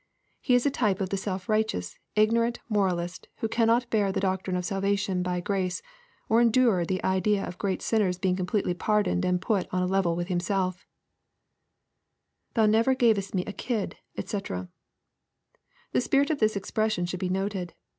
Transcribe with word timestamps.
He 0.39 0.55
is 0.55 0.65
a 0.65 0.71
type 0.71 0.99
of 0.99 1.09
the 1.09 1.15
self 1.15 1.47
righteous, 1.47 1.95
ignorant 2.15 2.57
moralist, 2.67 3.27
who 3.35 3.47
cannot 3.47 3.87
bear 3.91 4.11
the 4.11 4.19
doctrine 4.19 4.55
of 4.57 4.65
salvation 4.65 5.21
by 5.21 5.41
grace, 5.41 5.83
or 6.27 6.41
endure 6.41 6.83
the 6.83 7.03
idea 7.03 7.45
of 7.45 7.59
great 7.59 7.83
sinners 7.83 8.17
being 8.17 8.35
completely 8.35 8.73
pardoned 8.73 9.23
and 9.23 9.39
put 9.39 9.67
on 9.71 9.83
a 9.83 9.85
level 9.85 10.15
with 10.15 10.27
him3el£ 10.29 10.83
[Thou 12.55 12.65
never 12.65 12.95
gavest 12.95 13.33
Tne 13.33 13.45
a 13.45 13.53
hid, 13.61 13.97
dkc] 14.17 14.69
The 15.91 16.01
spirit 16.01 16.31
of 16.31 16.39
tais 16.39 16.55
expression 16.55 17.05
should 17.05 17.19
be 17.19 17.29
noted. 17.29 17.75